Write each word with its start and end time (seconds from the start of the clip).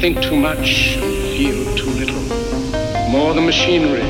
think 0.00 0.22
too 0.22 0.36
much 0.36 0.96
and 0.96 1.36
feel 1.36 1.76
too 1.76 1.90
little. 1.90 2.22
More 3.10 3.34
than 3.34 3.46
machinery, 3.46 4.04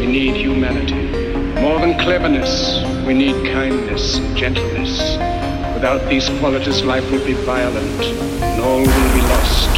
we 0.00 0.06
need 0.06 0.34
humanity. 0.34 1.12
More 1.60 1.78
than 1.78 1.96
cleverness, 1.96 2.82
we 3.06 3.14
need 3.14 3.36
kindness 3.52 4.16
and 4.16 4.36
gentleness. 4.36 4.98
Without 5.74 6.08
these 6.08 6.28
qualities, 6.40 6.82
life 6.82 7.08
will 7.12 7.24
be 7.24 7.34
violent, 7.34 8.02
and 8.42 8.60
all 8.62 8.78
will 8.78 9.14
be 9.14 9.20
lost. 9.20 9.77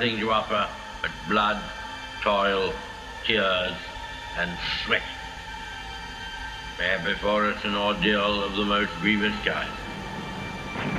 Nothing 0.00 0.18
to 0.18 0.30
offer 0.30 0.66
but 1.02 1.10
blood, 1.28 1.62
toil, 2.22 2.72
tears, 3.26 3.74
and 4.38 4.50
sweat. 4.82 5.02
We 6.78 6.84
have 6.86 7.04
before 7.04 7.44
us 7.44 7.62
an 7.66 7.74
ordeal 7.74 8.42
of 8.42 8.56
the 8.56 8.64
most 8.64 8.90
grievous 9.02 9.34
kind. 9.44 9.70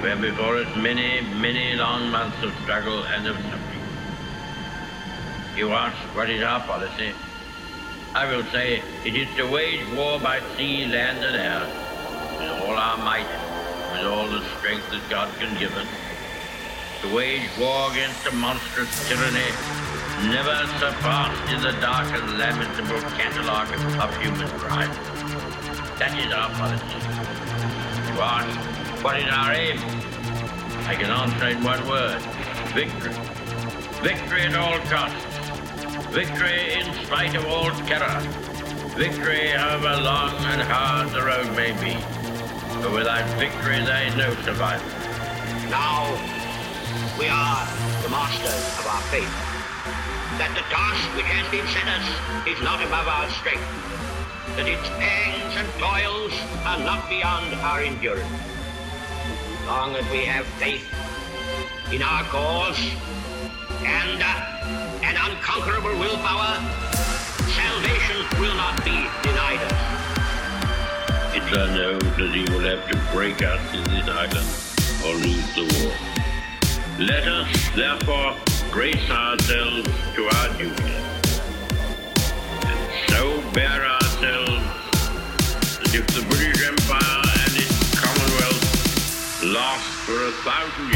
We 0.04 0.10
have 0.10 0.22
before 0.22 0.58
us 0.58 0.76
many, 0.76 1.22
many 1.22 1.74
long 1.78 2.12
months 2.12 2.44
of 2.44 2.54
struggle 2.62 3.04
and 3.06 3.26
of 3.26 3.38
suffering. 3.38 3.82
You 5.58 5.72
ask, 5.72 5.98
what 6.16 6.30
is 6.30 6.44
our 6.44 6.60
policy? 6.60 7.12
I 8.14 8.32
will 8.32 8.44
say 8.52 8.84
it 9.04 9.16
is 9.16 9.36
to 9.38 9.50
wage 9.50 9.82
war 9.96 10.20
by 10.20 10.42
sea, 10.58 10.86
land, 10.86 11.24
and 11.24 11.36
air, 11.38 11.66
with 12.38 12.70
all 12.70 12.78
our 12.78 12.98
might, 12.98 13.26
with 13.94 14.06
all 14.06 14.28
the 14.28 14.46
strength 14.60 14.92
that 14.92 15.10
God 15.10 15.34
can 15.40 15.58
give 15.58 15.76
us, 15.76 15.88
to 17.02 17.16
wage 17.16 17.50
war 17.60 17.92
against 17.92 18.28
a 18.28 18.32
monstrous 18.36 19.08
tyranny 19.08 19.52
never 20.30 20.68
surpassed 20.78 21.52
in 21.52 21.62
the 21.62 21.72
dark 21.82 22.08
and 22.14 22.38
lamentable 22.38 23.02
catalogue 23.18 23.74
of 24.00 24.16
human 24.22 24.48
crime. 24.60 24.92
That 25.98 26.14
is 26.20 26.32
our 26.32 26.50
policy. 26.54 27.02
You 28.14 28.22
ask, 28.22 29.04
what 29.04 29.18
is 29.18 29.26
our 29.32 29.52
aim? 29.52 29.80
I 30.86 30.96
can 30.96 31.10
answer 31.10 31.48
in 31.48 31.64
one 31.64 31.88
word. 31.88 32.22
Victory. 32.76 33.14
Victory 34.04 34.42
at 34.42 34.56
all 34.56 34.78
costs. 34.86 35.26
Victory 36.14 36.74
in 36.74 36.94
spite 37.06 37.34
of 37.36 37.48
all 37.48 37.72
terror. 37.90 38.20
Victory 38.96 39.48
however 39.50 40.04
long 40.04 40.36
and 40.54 40.62
hard 40.62 41.10
the 41.10 41.24
road 41.24 41.56
may 41.56 41.72
be. 41.82 41.98
But 42.82 42.94
without 42.94 43.28
victory 43.40 43.84
there 43.84 44.08
is 44.08 44.16
no 44.16 44.36
survival. 44.44 44.88
Now 45.72 46.41
we 47.20 47.28
are 47.28 47.66
the 48.04 48.10
masters 48.10 48.64
of 48.80 48.86
our 48.88 49.04
fate. 49.10 49.36
That 50.38 50.52
the 50.56 50.66
task 50.70 51.04
which 51.16 51.28
has 51.28 51.48
been 51.52 51.68
set 51.72 51.88
us 51.88 52.08
is 52.48 52.60
not 52.64 52.84
above 52.84 53.08
our 53.08 53.30
strength. 53.40 53.68
That 54.56 54.68
its 54.68 54.88
pangs 55.00 55.54
and 55.56 55.68
toils 55.80 56.34
are 56.66 56.80
not 56.80 57.10
beyond 57.10 57.56
our 57.62 57.82
endurance 57.82 58.52
long 59.72 59.96
as 59.96 60.04
we 60.12 60.26
have 60.26 60.46
faith 60.60 60.84
in 61.94 62.02
our 62.02 62.24
cause 62.24 62.78
and 63.84 64.22
uh, 64.22 65.00
an 65.02 65.16
unconquerable 65.16 65.98
willpower, 65.98 66.60
salvation 67.56 68.20
will 68.40 68.56
not 68.56 68.84
be 68.84 69.08
denied 69.24 69.62
us. 69.72 69.80
It's 71.36 71.58
unknown 71.58 72.00
that 72.00 72.32
he 72.36 72.44
will 72.52 72.66
have 72.68 72.90
to 72.92 73.16
break 73.16 73.42
out 73.44 73.62
in 73.74 73.84
this 73.86 74.08
island 74.10 74.50
or 75.06 75.16
lose 75.16 75.56
the 75.56 75.86
war. 75.86 76.21
Let 77.02 77.28
us, 77.28 77.50
therefore, 77.76 78.36
brace 78.72 79.10
ourselves 79.10 79.90
to 80.14 80.30
our 80.38 80.50
duty, 80.56 80.94
and 82.62 83.10
so 83.10 83.42
bear 83.54 83.82
ourselves 83.84 84.62
that 85.82 85.96
if 85.96 86.06
the 86.14 86.22
British 86.30 86.62
Empire 86.62 87.22
and 87.42 87.58
its 87.58 88.00
Commonwealth 88.00 89.44
last 89.44 89.90
for 90.06 90.14
a 90.14 90.32
thousand 90.46 90.91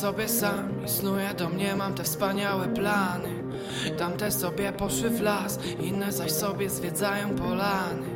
sobie 0.00 0.28
sam 0.28 0.84
i 0.84 0.88
snuję 0.88 1.34
do 1.38 1.48
mnie 1.48 1.76
mam 1.76 1.94
te 1.94 2.04
wspaniałe 2.04 2.68
plany. 2.68 3.28
Tamte 3.98 4.32
sobie 4.32 4.72
poszły 4.72 5.10
w 5.10 5.20
las, 5.20 5.58
inne 5.80 6.12
zaś 6.12 6.32
sobie 6.32 6.70
zwiedzają 6.70 7.36
polany. 7.36 8.06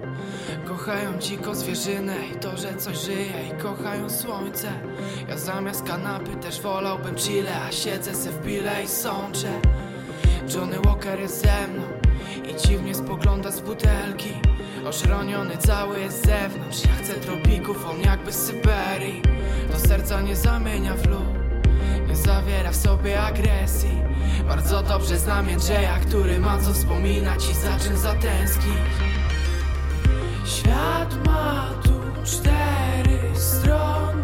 Kochają 0.68 1.18
dziko 1.18 1.54
zwierzynę 1.54 2.16
i 2.32 2.40
to, 2.40 2.56
że 2.56 2.74
coś 2.74 2.98
żyje 2.98 3.48
i 3.48 3.62
kochają 3.62 4.10
słońce. 4.10 4.68
Ja 5.28 5.38
zamiast 5.38 5.82
kanapy 5.82 6.36
też 6.36 6.60
wolałbym 6.60 7.14
chile, 7.14 7.62
a 7.68 7.72
siedzę 7.72 8.14
se 8.14 8.30
w 8.30 8.46
bile 8.46 8.82
i 8.84 8.88
sączę. 8.88 9.60
Johnny 10.54 10.76
Walker 10.84 11.20
jest 11.20 11.42
ze 11.42 11.68
mną 11.68 11.82
i 12.50 12.66
dziwnie 12.66 12.94
spogląda 12.94 13.50
z 13.50 13.60
butelki. 13.60 14.32
Oszroniony 14.86 15.56
cały 15.56 16.00
jest 16.00 16.22
z 16.22 16.26
zewnątrz 16.26 16.84
Ja 16.84 17.04
chcę 17.04 17.14
tropików, 17.14 17.86
on 17.90 18.00
jakby 18.00 18.32
z 18.32 18.46
Syberii. 18.46 19.22
Do 19.72 19.88
serca 19.88 20.20
nie 20.20 20.36
zamienia 20.36 20.94
w 20.94 21.06
lód 21.06 21.43
zawiera 22.16 22.70
w 22.70 22.76
sobie 22.76 23.22
agresji. 23.22 24.02
Bardzo 24.48 24.82
dobrze 24.82 25.18
znam 25.18 25.48
Jędrzeja, 25.48 25.98
który 25.98 26.38
ma 26.38 26.58
co 26.58 26.72
wspominać 26.72 27.50
I 27.50 27.54
za 27.54 27.78
czym 27.78 27.96
zatęsknić 27.96 28.76
Świat 30.46 31.26
ma 31.26 31.70
tu 31.84 32.00
cztery 32.24 33.18
strony 33.34 34.23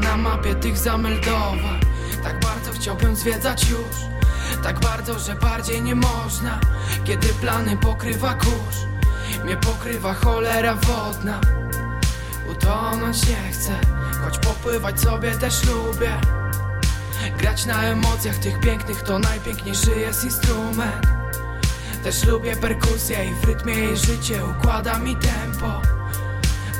Na 0.00 0.16
mapie 0.16 0.54
tych 0.54 0.78
zameldowań. 0.78 1.80
Tak 2.24 2.40
bardzo 2.40 2.72
chciałbym 2.72 3.16
zwiedzać 3.16 3.70
już 3.70 3.96
Tak 4.62 4.80
bardzo, 4.80 5.18
że 5.18 5.34
bardziej 5.34 5.82
nie 5.82 5.94
można 5.94 6.60
Kiedy 7.04 7.28
plany 7.28 7.76
pokrywa 7.76 8.34
kurz. 8.34 8.76
Mnie 9.44 9.56
pokrywa 9.56 10.14
cholera 10.14 10.74
wodna. 10.74 11.40
Utonąć 12.50 13.28
nie 13.28 13.52
chcę 13.52 13.72
Choć 14.24 14.38
popływać 14.38 15.00
sobie 15.00 15.32
też 15.32 15.64
lubię. 15.64 16.20
Grać 17.38 17.66
na 17.66 17.82
emocjach 17.82 18.38
tych 18.38 18.60
pięknych 18.60 19.02
to 19.02 19.18
najpiękniejszy 19.18 19.90
jest 19.90 20.24
instrument. 20.24 21.06
Też 22.04 22.24
lubię 22.24 22.56
perkusję 22.56 23.24
i 23.24 23.34
w 23.34 23.44
rytmie 23.44 23.74
jej 23.74 23.96
życie 23.96 24.44
układa 24.44 24.98
mi 24.98 25.16
tempo 25.16 25.87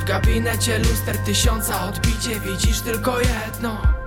gabinecie 0.08 0.78
luster 0.78 1.18
tysiąca. 1.18 1.84
Odbicie 1.88 2.40
Widzisz 2.40 2.80
tylko 2.80 3.20
jedno 3.20 3.97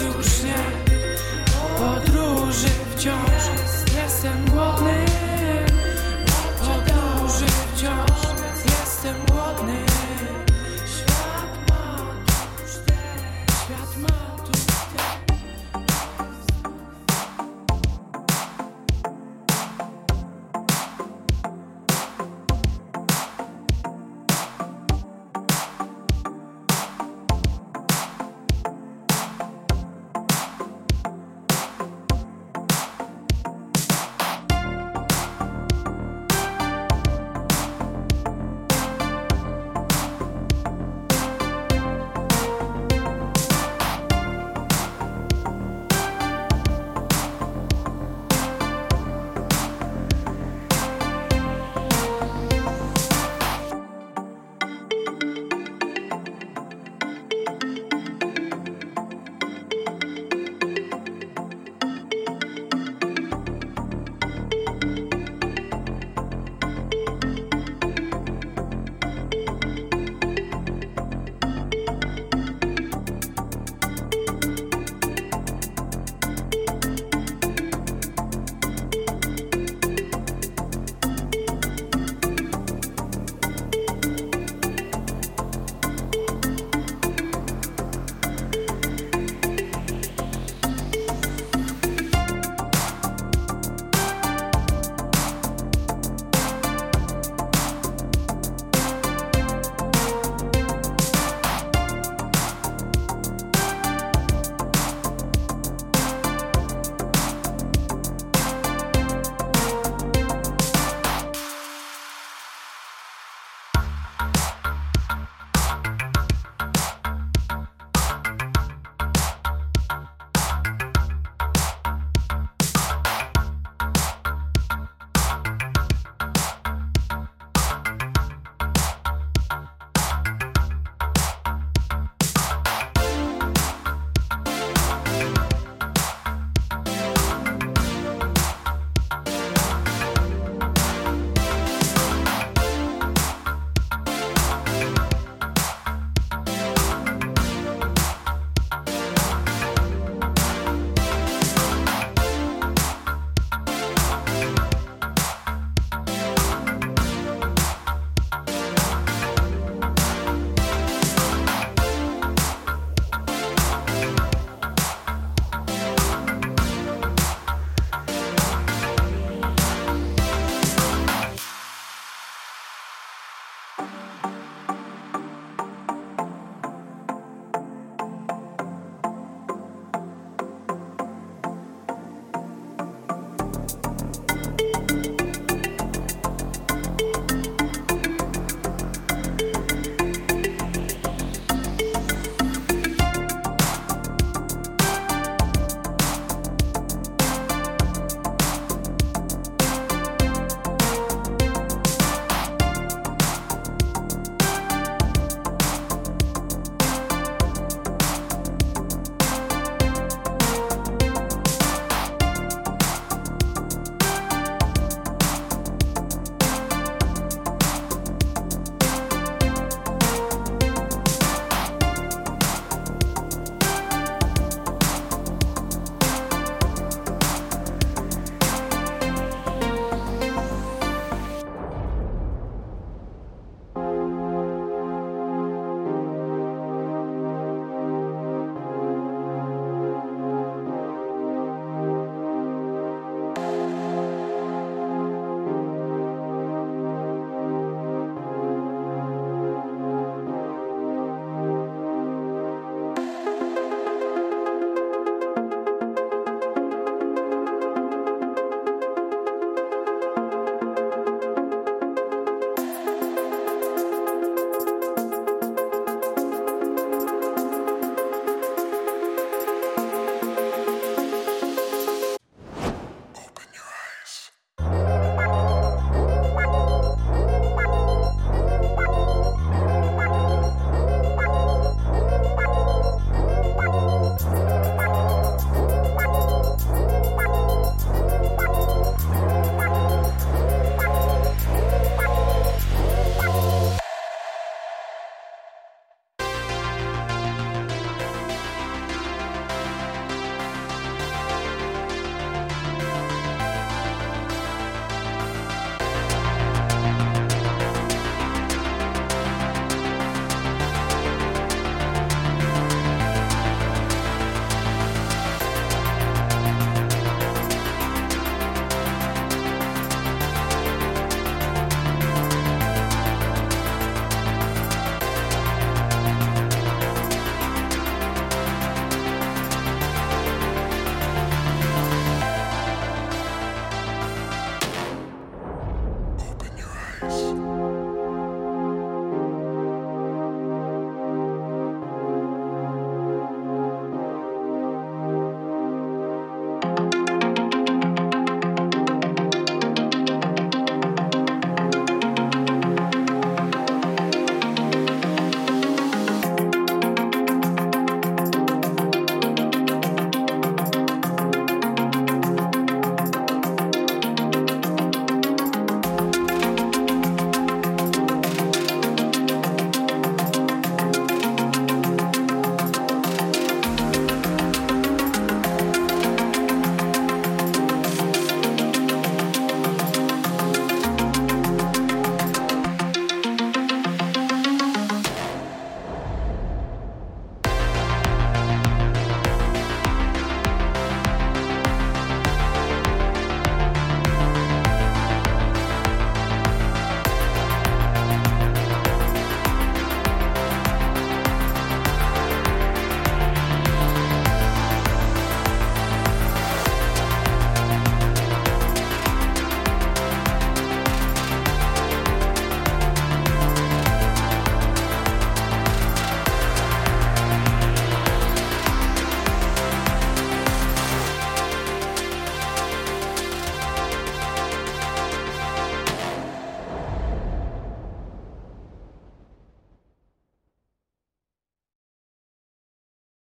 Już 0.00 0.42
nie 0.42 0.54
podróży 1.78 2.68
wciąż. 2.96 3.42
Jestem 3.96 4.44
głodny. 4.44 4.77